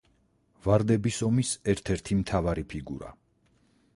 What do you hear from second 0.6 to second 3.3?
ვარდების ომის ერთ-ერთი მთავარი ფიგურა.